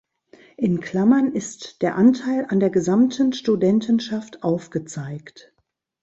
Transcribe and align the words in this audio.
In 0.57 0.79
Klammern 0.79 1.31
ist 1.35 1.83
der 1.83 1.95
Anteil 1.95 2.47
an 2.49 2.59
der 2.59 2.71
gesamten 2.71 3.33
Studentenschaft 3.33 4.41
aufgezeigt. 4.41 5.53